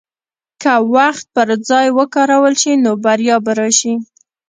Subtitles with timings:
[0.61, 3.93] که وخت پر ځای وکارول شي، نو بریا به راشي.